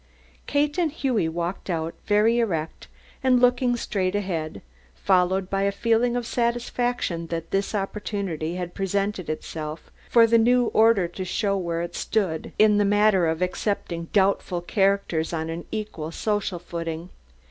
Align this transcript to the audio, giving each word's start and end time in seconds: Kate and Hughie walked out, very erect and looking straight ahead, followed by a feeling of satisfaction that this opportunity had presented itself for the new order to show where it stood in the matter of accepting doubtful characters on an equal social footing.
Kate 0.47 0.79
and 0.79 0.91
Hughie 0.93 1.29
walked 1.29 1.69
out, 1.69 1.93
very 2.07 2.39
erect 2.39 2.87
and 3.23 3.39
looking 3.39 3.75
straight 3.77 4.15
ahead, 4.15 4.63
followed 4.95 5.47
by 5.47 5.61
a 5.61 5.71
feeling 5.71 6.15
of 6.15 6.25
satisfaction 6.25 7.27
that 7.27 7.51
this 7.51 7.75
opportunity 7.75 8.55
had 8.55 8.73
presented 8.73 9.29
itself 9.29 9.91
for 10.09 10.25
the 10.25 10.39
new 10.39 10.71
order 10.73 11.07
to 11.09 11.23
show 11.23 11.55
where 11.55 11.83
it 11.83 11.93
stood 11.95 12.51
in 12.57 12.77
the 12.79 12.83
matter 12.83 13.27
of 13.27 13.43
accepting 13.43 14.05
doubtful 14.11 14.59
characters 14.59 15.33
on 15.33 15.51
an 15.51 15.65
equal 15.71 16.11
social 16.11 16.57
footing. 16.57 17.11